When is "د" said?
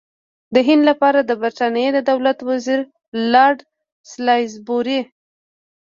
0.53-0.55, 1.23-1.31, 1.93-1.99